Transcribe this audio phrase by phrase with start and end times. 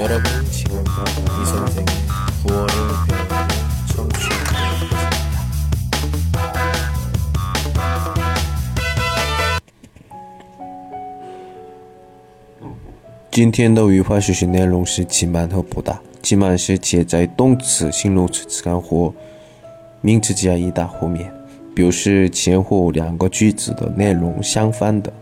[0.00, 1.86] 여러분 지금부터 이 선생의
[2.46, 2.68] 구월을
[3.08, 3.48] 배우는
[3.94, 5.06] 청취하고 있습니다.
[13.30, 16.00] 今天的语法学习内容是挤满和不大。
[16.22, 19.14] 挤满是接在动词、形容词词干或
[20.00, 21.32] 名词加一大后面，
[21.74, 25.12] 表示前后两个句子的内容相反的。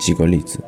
[0.00, 0.58] 几个例子：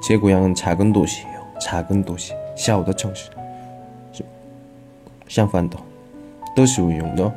[0.03, 1.41] 제 고향은 작은 도시예요.
[1.61, 2.33] 작은 도시.
[2.57, 3.31] 小的城市.
[5.29, 5.77] 相反的
[6.55, 7.33] 都是用的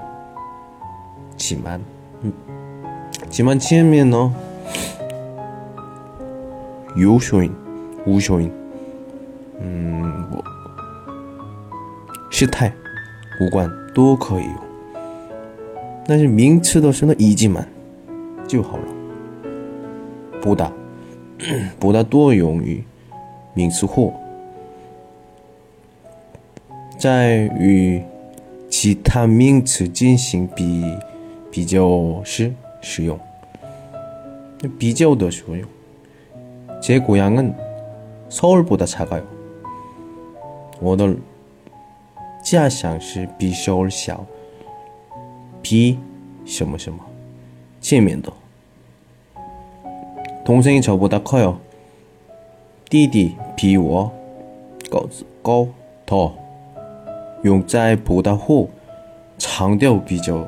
[1.42, 1.82] 지만
[2.24, 2.34] 음.
[3.30, 4.34] 지만 前面呢
[6.96, 7.54] 有쇼인
[8.06, 8.52] 우쇼인
[9.60, 10.42] 음, 뭐,
[12.30, 12.74] 时态
[13.42, 14.56] 无关 都可以用
[16.08, 17.68] 但是名词的时候呢，이지만
[18.48, 18.84] 就好了。
[20.42, 20.72] 不大，
[21.78, 22.82] 不大多用于
[23.54, 24.14] 名词或
[26.98, 28.02] 在与
[28.70, 30.86] 其他名词进行比
[31.52, 33.20] 比较时使用。
[34.78, 35.68] 比较的时候用。
[36.82, 39.24] 제고향은서울보다작아요
[40.80, 41.16] 我的
[42.44, 44.24] 家乡是比首尔小。
[45.62, 45.98] 比
[46.46, 47.00] 什么什么
[47.82, 48.32] 前面的。
[50.46, 51.60] 동생이 저보다 커요.
[52.90, 54.14] 띠디 비워
[55.44, 55.68] 꺼
[56.06, 56.32] 더.
[57.44, 58.70] 用在보다后
[59.38, 60.48] 长调比较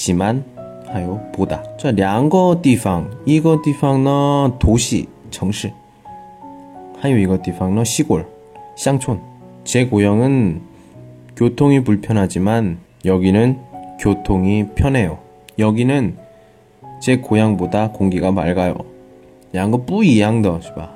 [0.00, 0.42] 지만
[0.86, 5.70] 还有보다这两个地方一个地方呢도시城市
[7.00, 8.24] 还有一个地方呢시골
[8.76, 9.18] 乡村
[9.64, 10.60] 제 고향은
[11.36, 13.58] 교통이 불편하지만 여기는
[13.98, 15.18] 교통이 편해요.
[15.58, 16.16] 여기는
[17.00, 18.76] 제 고향보다 공기가 맑아요.
[19.52, 20.90] 两个不一样的是吧？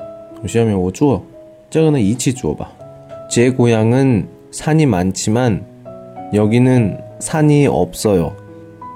[0.46, 1.22] 下面我做
[1.68, 2.72] 这个呢一起做吧。
[3.28, 5.64] 제 고향은 산이 많지만
[6.32, 8.32] 여기는 산이 없어요.